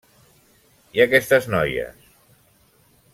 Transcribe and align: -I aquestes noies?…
-I 0.95 1.03
aquestes 1.05 1.47
noies?… 1.57 2.09